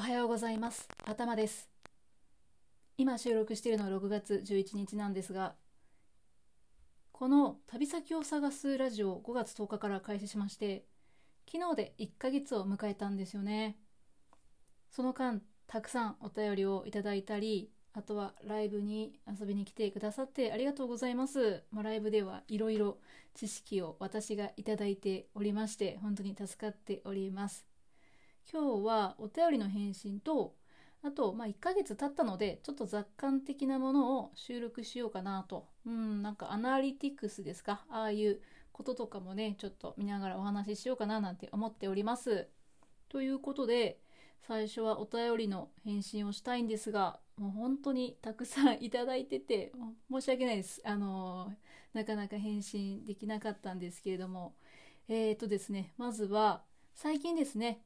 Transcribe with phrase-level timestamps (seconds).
[0.00, 0.88] おはようございます。
[1.04, 1.68] 頭です。
[2.96, 5.56] 今収録しているのは6月11日なんですが、
[7.12, 10.86] この旅先を探すラジオ5月10日から開始しまして、
[11.46, 13.76] 昨日で1ヶ月を迎えたんですよね。
[14.90, 21.62] その間、たくさんお便りをいただいたり、あとはライブに遊びに来てくださってありがとうございます。
[21.70, 22.96] まあ、ライブではいろいろ
[23.34, 27.69] 知識を私がいただいておりまして、本当に助かっております。
[28.52, 30.54] 今日はお便りの返信と、
[31.02, 35.66] あと、まあ、1ヶ月経ったので、ちょっと雑感的なものを収録しようかなと。
[35.86, 37.84] うん、なんかアナリティクスですか？
[37.88, 38.40] ああいう
[38.72, 42.48] こととかもね、ちょっと見ながらお話ししようかななんて思っております。
[43.08, 44.00] ということで、
[44.42, 49.72] 最初はお便りの返信をしたいんですが、もう本当にたくさんいただいてて、
[50.10, 50.82] 申し訳ないです。
[50.84, 51.52] あの
[51.94, 54.54] なかなか返信できなかったんですけれども、
[55.08, 56.62] えっ、ー、とですね、まずは、
[56.94, 57.82] 最近ですね、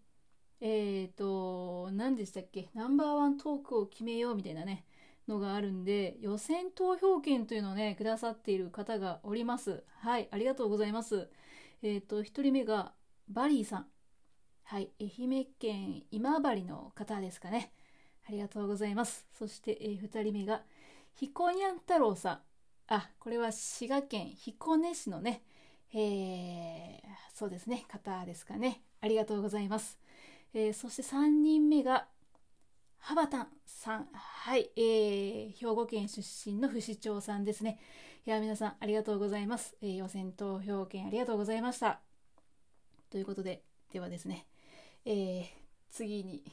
[0.60, 4.84] えっ、ー、と、何でしたっけ、ナンバーワントークを決めようみたいなね、
[5.28, 9.84] のがあるんで、予選投票権というのをね、くださっている方がおります。
[10.00, 11.28] はい、ありがとうございます。
[11.82, 12.92] えっ、ー、と、1人目が、
[13.28, 13.86] バリーさん。
[14.64, 17.72] はい、愛媛県今治の方ですかね。
[18.26, 19.26] ありがとうございます。
[19.32, 20.62] そして、えー、2人目が、
[21.14, 22.40] 彦にゃん太郎さん。
[22.86, 25.42] あ、これは滋賀県彦根市のね、
[25.92, 27.00] えー、
[27.34, 28.82] そうですね、方ですかね。
[29.00, 29.98] ありがとうございます。
[30.56, 32.06] えー、そして3人目が、
[32.98, 34.08] ハバタンさん。
[34.12, 37.80] はい、えー、兵庫県出身の不死鳥さんですね。
[38.24, 39.76] いや、皆さんありがとうございます。
[39.82, 41.98] えー、予選投票権ありがとうございました。
[43.10, 44.46] ということで、ではですね、
[45.04, 45.44] えー、
[45.90, 46.44] 次に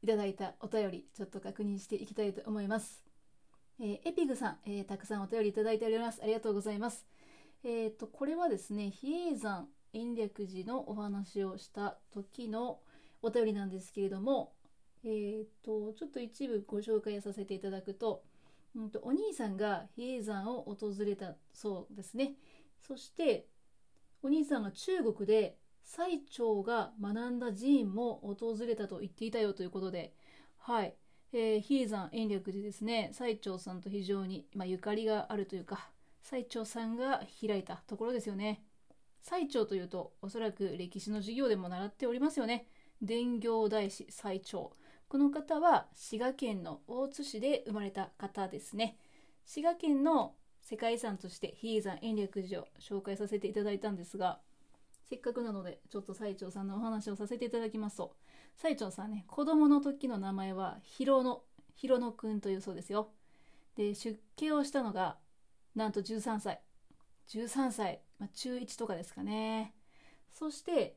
[0.00, 3.02] いただいたお便り、ちょっと確認していきたいと思います。
[3.80, 6.20] えー、エピグさん、えー、たくさんお便りいただいております。
[6.22, 7.04] ありがとうございます。
[7.64, 12.78] えっ、ー、と、これはですね、比叡山延暦寺のお話をした時の
[13.22, 14.52] お便りなんですけれども、
[15.04, 18.22] えっ、と、ちょっと一部ご紹介させていただくと、
[18.76, 22.34] うんと、お兄さんが比叡山を訪れたそうですね。
[22.80, 23.46] そして、
[24.22, 30.14] お兄さんが中国で最澄が学んだ寺院も訪れたと言っていたよということで、
[30.58, 30.94] はい。
[31.32, 35.90] えー、比叡山延暦でですね、最澄さんと非常に、まあ、ゆかりがあるというか、
[36.22, 38.62] 最澄さんが開いたところですよね。
[39.22, 42.66] 最澄というと、おそらく歴史の授業でも習っておりますよね。
[43.02, 44.72] 伝行大師最澄。
[45.08, 48.98] この方は滋賀県の大津市で生まれた方ですね。
[49.46, 54.40] 滋賀県の世界遺産として比叡山延暦寺を紹介させていただいたんですが、
[55.08, 58.14] せっかくなので、ちょっと最澄さんのお話をさせていただきますと、
[58.54, 61.42] 最澄さんね、子供の時の名前はヒロノ、
[61.74, 63.10] ヒロノくんというそうですよ。
[63.76, 65.18] で、出家をしたのが、
[65.74, 66.60] なんと13歳。
[67.28, 69.74] 13歳、まあ、中1とかですかね。
[70.30, 70.96] そして、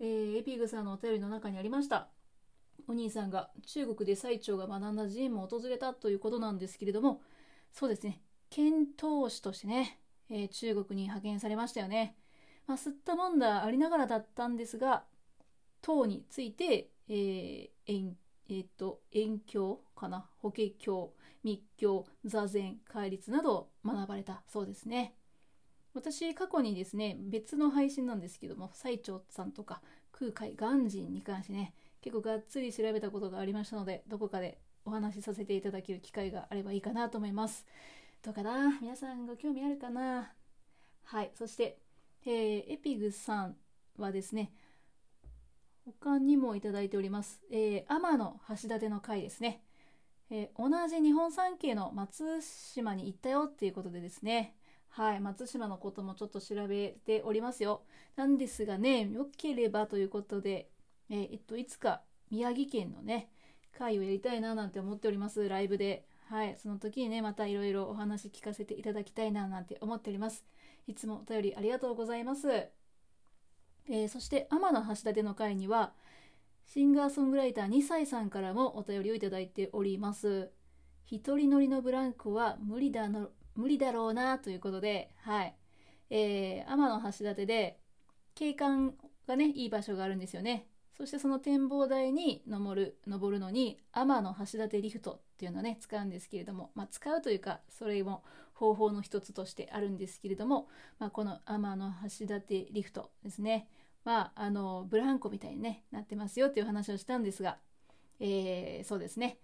[0.00, 2.08] えー、エピグさんのお便りの中にありました。
[2.86, 7.22] お兄さんが中国で最澄が学んだ寺院も訪れたということなんですけれども、
[7.72, 12.16] そうですね、遣唐使としてね、えー、中国に派遣されましたよね。
[12.66, 15.04] まあ、吸ったもんだありながらだったんですが、
[15.82, 18.16] 唐について、えー、遠、
[18.48, 20.28] えー、と、遠教かな？
[20.38, 21.12] 法華経、
[21.42, 25.14] 密教、座禅、戒律など学ばれたそうですね。
[25.94, 29.80] 私、過去にですね、別の配信なんですけども、最澄さんとか
[30.12, 37.64] 空海、鑑真に関してね、結構がっつり調べたことがありましたので、どこかでお話しさせていただける機会があればいいかなと思います。
[38.22, 38.78] どうかな？
[38.80, 40.32] 皆さんご興味あるかな？
[41.04, 41.30] はい。
[41.34, 41.78] そして、
[42.26, 43.56] えー、エピグさん
[43.96, 44.52] はですね、
[45.84, 47.40] 他にもいただいております。
[47.50, 49.62] えー、天の橋立の回ですね。
[50.30, 54.56] えー、同じ日本三景の松島に行ったよっていうことでですね。
[54.96, 57.82] はい、松島のこともちょっと調べておりますよ。
[58.14, 60.70] なんですがね、良ければということで、
[61.10, 63.28] え、えっと、いつか宮城県のね、
[63.76, 66.06] 会をやりたいななんて思っております、ライブで。
[66.26, 70.44] はい、その時にね、またいろいろお話聞かせていただきたいななんて思っております。
[70.86, 72.48] いつもお便りありがとうございます。
[72.52, 75.92] えー、そして天の橋立の会には
[76.66, 80.52] シンガーソングライター2歳さんからもお便りをいただいております。
[81.04, 85.54] 一人乗りのブランコは無理だの無理だろうなということで、はい。
[86.10, 87.78] えー、天橋立で
[88.34, 88.94] 景観
[89.26, 90.66] がね、いい場所があるんですよね。
[90.96, 98.22] そしてその展望台に登る、登るのに天橋立リフトっていうのをね、使うんですけれども、まあ、使うというか、それも
[98.54, 100.68] 方法の一つとしてあるんですけれども、
[100.98, 101.76] まあ、この天
[102.18, 103.68] 橋立リフトですね。
[104.04, 107.58] まあ、あの、ブランコみたいに、ね、なってますよっていう話をしたんですが、
[108.20, 109.38] えー、そうですね。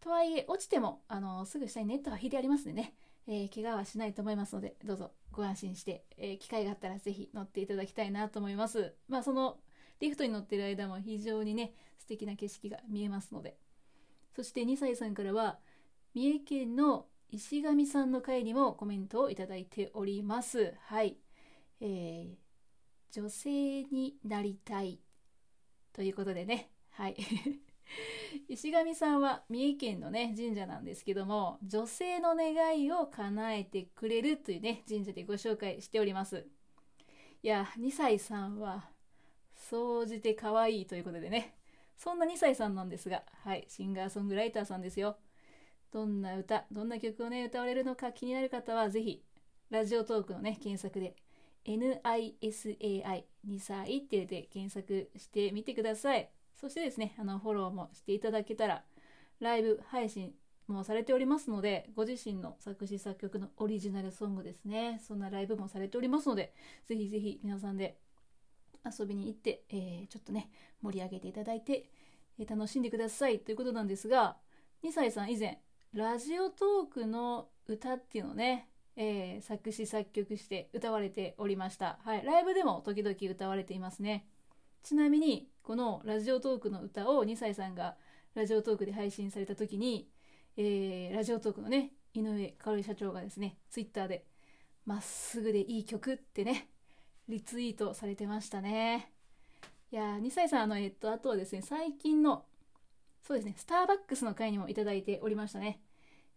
[0.00, 2.94] とはいえ、落ちても、あの、すぐ下にネットが引いてありますんでね、
[3.28, 8.94] えー、怪我はしないと思いますので、どうぞご安心して、えー、機会があったらぜひ乗っていただきたいなと思います。
[9.08, 9.58] まあ、その
[10.00, 13.56] リフトに乗ってる間も非常にね素敵な景色が見えますので。
[14.34, 15.58] そして2歳さんからは
[16.14, 20.74] 三重県の石上さんの回にもコメントをいただいております。
[20.84, 21.16] はい。
[21.80, 25.00] えー、女性になりたい。
[25.92, 26.70] ということでね。
[26.90, 27.16] はい。
[28.48, 36.46] 石上さんは三重県のね神社なんですけども女性の願いを叶えてくれるというね神社でご紹介しております。
[37.42, 38.90] いや2歳さんは
[39.54, 41.54] 総じて可愛いということでね。
[41.96, 45.16] そんな2歳さんなんですがはいシンガーソングライターさんですよ。
[45.92, 49.24] どんな歌どんな曲をね歌われるのか気になる方は是非
[49.70, 51.16] ラジオトークのね検索で
[51.64, 53.24] NISAI2
[53.58, 56.30] 歳って入れて検索してみてください。
[56.56, 58.84] そしてですね、あの、フォローもしていただけたら、
[59.40, 60.34] ライブ配信
[60.66, 66.54] もされておりますので、ご自身の作詞作曲のオリジナルソングですね、そんなライブもされておりますので、
[66.86, 67.98] ぜひぜひ皆さんで
[68.84, 70.50] 遊びに行って、えー、ちょっとね、
[70.82, 71.90] 盛り上げていただいて、
[72.38, 74.36] えー、楽しんでくださいということなんですが、
[74.82, 75.60] 2歳さん以前、
[75.92, 81.98] ラジオトークの歌っていうのをね、えー、作詞作曲して歌われておりました。
[82.02, 82.24] はい。
[82.24, 84.26] ライブでも時々歌われていますね。
[84.82, 87.96] ちなみに、このラジオトークの歌を2歳さんが
[88.34, 90.08] ラジオトークで配信された時に、
[90.56, 94.26] えー、ラジオトークのね、井上香織社長がですね、ツイッターで、
[94.84, 96.68] まっすぐでいい曲ってね、
[97.28, 99.12] リツイートされてましたね。
[99.90, 102.44] いや、2歳さん、あの、えっと、あとはですね、最近の、
[103.22, 105.80] そうですね、スターバックスの回にもいただいておりましたね。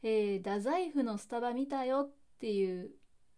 [0.02, 2.92] えー、太宰府のスタバ見たよっていう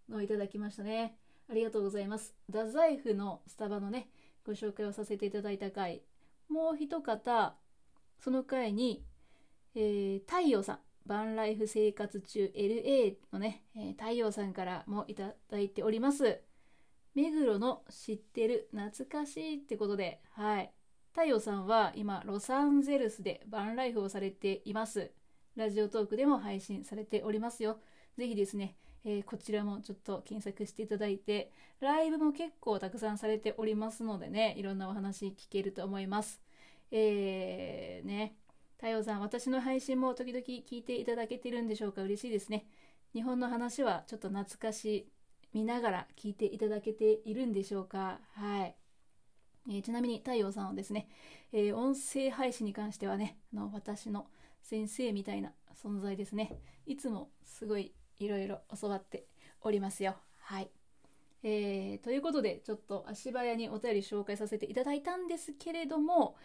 [0.10, 1.18] のをいただきましたね。
[1.50, 2.34] ありがとうございます。
[2.48, 4.10] 太宰府のスタバのね、
[4.46, 6.02] ご紹介をさせていただいた回。
[6.50, 7.56] もう一方
[8.20, 9.06] その回に、
[9.76, 10.80] えー、太陽さん。
[11.06, 16.42] バンライフ生活中 LA のね、えー、太陽さんからもいただいております。
[17.14, 20.72] 目黒の知ってる懐かしいってことではい。
[21.12, 25.12] 太陽さんは今ロサンゼルスでバンライフをされています。
[25.56, 27.80] ラジオトークでも配信されておりますよ。
[28.18, 36.42] ぜひですねえー、こちらもちょっと検索していただいて、ライブも結構たくさんされておりますのでね、いろんなお話聞けると思います。
[36.92, 38.36] えー、ね、
[38.78, 42.02] 太陽さん、私の配信も時々聞いていただけてるんでしょうか？
[42.04, 42.66] 嬉しいですね。
[43.14, 45.08] 日本の話はちょっと懐かし
[45.54, 48.20] 見ながら聞いていただけているんでしょうか？
[48.34, 48.76] はい。
[49.70, 51.08] えー、ちなみに太陽さんはですね、
[51.54, 54.28] えー、音声配信に関してはね、あの私の
[54.64, 55.54] 先生みたいな
[55.84, 56.60] 存在ですね。
[56.86, 59.26] いつもすごいいろいろ教わって
[59.62, 60.16] おりますよ。
[60.40, 60.70] はい。
[61.44, 66.36] えー、ということで、ちょっと足早にお便り紹介させていただいたんですけれども、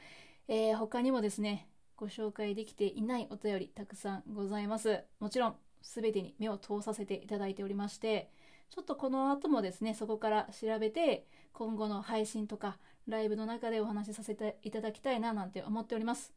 [0.49, 5.03] えー、他にもですね、ご紹介できていないお便りたくさんございます。
[5.21, 8.31] もちろん、全てに目を通させていただいておりまして、
[8.71, 16.33] ちょっとこの後もですね、そこから調べて、今後の配信とか、ライブの中でお話しさせていただきたいななんて思っております。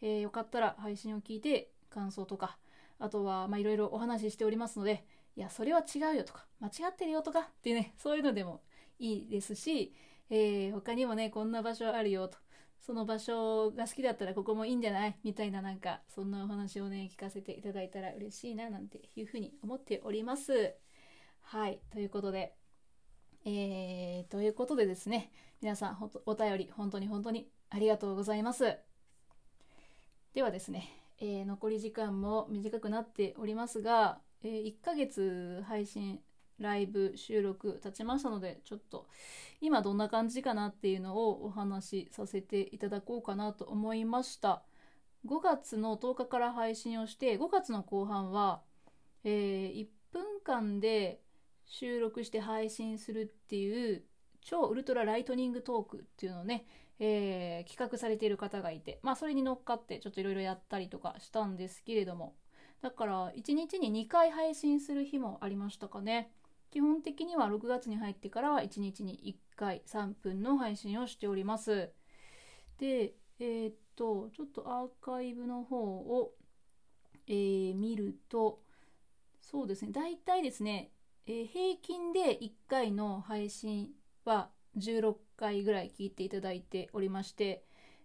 [0.00, 2.58] えー、よかったら配信を聞いて、感想とか、
[2.98, 5.04] あとは、まあ、いろいろお話ししておりますので、
[5.36, 8.62] いや、それは違うよとか、間違ってるよとかっていうね、そういうのでも
[8.98, 9.94] いいですし、
[10.30, 12.38] えー、他にもね、こんな場所あるよと、
[12.80, 15.16] その場所が好きだったらここもいいんじゃない？
[15.24, 20.74] みたいななんか、そんなお話をね、聞かせていただいたら嬉しいな、なんていうふうに思っております。
[21.42, 22.54] はい、ということで、
[23.44, 28.76] えー、ということでですね、皆さん、ほお便り、本当に本当にありがとうございます。
[30.34, 30.88] ではですね、
[31.18, 36.20] えー、残り時間も短くなっておりますが、えー、1ヶ月配信
[36.58, 39.06] ライブ収録経ちましたのでちょっと
[39.60, 44.62] 今どんな感じかなっていうのをお話しさせていただこうかなと思いました。
[45.26, 48.62] 5月の10日から配信をして5月の後半は、
[49.24, 51.20] えー、1分間で
[51.64, 54.04] 収録して配信するっていう
[54.40, 56.64] 超ウルトラライトニングトークっていうのをね
[56.98, 62.34] えー、企画されている方がいて、まあ、それに乗っかってちょっといろいろやったりとかしたんですけれども
[62.82, 66.30] だから1日に2回配信する日もありましたかね。
[66.70, 71.90] 基本的には6月に入ってからは1日に1回3分の配信をしております。
[72.78, 76.32] でえー、っとちょっとアーカイブの方を、
[77.26, 78.60] えー、見ると
[79.40, 80.90] そうですね大体ですね、
[81.26, 83.90] えー、平均で1回の配信
[84.24, 87.64] は16回ぐらい聞いていただいておりまして、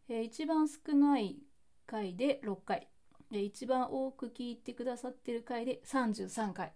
[0.10, 1.38] えー、一番少ない
[1.86, 2.88] 回で6回、
[3.32, 6.74] えー、一番多く聞いてくださってる回で33回。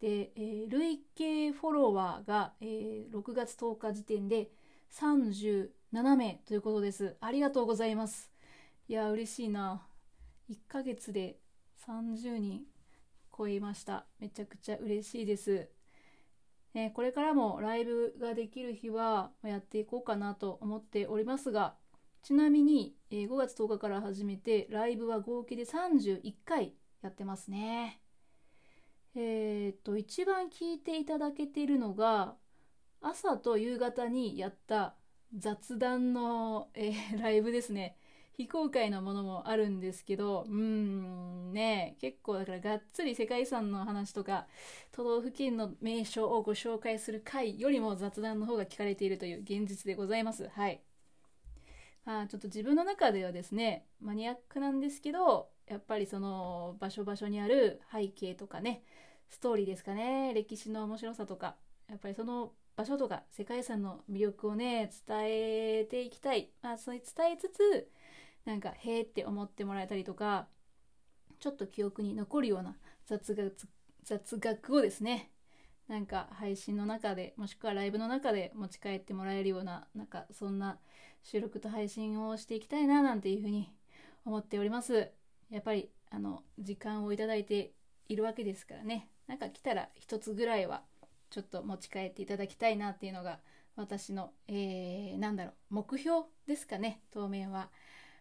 [0.00, 4.50] で、えー、累計フォロワーが、えー、6月10日時点で
[4.92, 5.68] 37
[6.16, 7.16] 名ということです。
[7.20, 8.30] ありがとうございます。
[8.88, 9.86] いや嬉しいな。
[10.48, 11.38] 1ヶ月で
[11.86, 12.62] 30人
[13.36, 14.06] 超えました。
[14.18, 15.68] めちゃくちゃ嬉しいです。
[16.74, 21.74] ね、これからもライブができる日はやっていこうかなと思っておりますが、
[22.22, 28.00] ちなみに、えー5月10日から始めて、ライブは合計で31回やってますね。
[29.14, 32.36] えーっと、一番聞いていただけているのが、
[33.00, 34.94] 朝と夕方にやった
[35.36, 37.96] 雑談の、えーライブですね。
[38.40, 44.46] 非公開のものもあるんですけど、うん、ね、結構だからがっつり世界遺産の話とか、
[44.92, 50.48] 都道府県の名所をご紹介する回よりも雑談の方が聞かれているという現実でございます。
[50.48, 50.80] はい。
[52.06, 58.82] まあ、ちょっと自分の中ではですね、マニアックなんですけど、やっぱりその場所場所にある背景とかね、
[59.28, 61.56] ストーリーですかね、歴史の面白さとか、
[61.90, 66.50] やっぱりその場所とか世界遺産の魅力をね、伝えていきたい。
[66.62, 67.90] まあ、それ伝えつつ、
[68.44, 70.48] なんか、へーって思ってもらえたりとか、
[71.38, 73.56] ちょっと記憶に残るような雑学
[74.04, 75.30] 雑学をですね、
[75.88, 80.78] なんか配信の中で、もしくはライブの中で持ち帰ってもらえるような、なんかそんな
[81.22, 83.72] 収録と配信をしていきたいな、なんていうふうに
[84.24, 85.10] 思っております。
[85.50, 87.72] やっぱり、あの、時間をいただいて
[88.08, 89.08] いるわけですからね。
[89.26, 90.82] なんか来たら一つぐらいは、
[91.30, 93.40] ちょっと持ち帰っていただきたいなっていうのが、
[93.76, 97.70] 私の、えー、なんだろう、目標ですかね、当面は。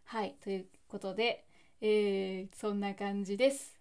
[0.09, 1.45] はい、ということで、
[1.81, 3.77] えー、そんな感じです。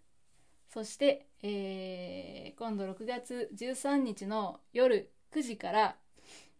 [0.69, 5.97] そして、えー今度6月13日の夜9時から、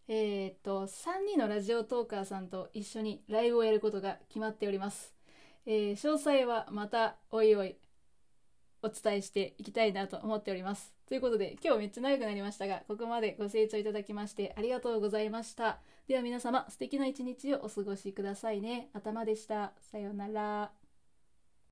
[0.07, 5.13] えーっと、3人のラジオトーカーさんと一緒にライブをやることが決まっております。
[5.67, 7.77] えー詳細はまたおいおい
[8.81, 10.93] お伝えしていきたいなと思っております。
[11.07, 15.79] ということで、今日めっちゃ長くなりましたが、ここまでご清聴いただきましてありがとうございました。
[16.07, 18.89] では皆様、素敵な一日をお過ごしくださいね。
[18.93, 19.73] 頭でした。
[19.91, 20.78] さようなら。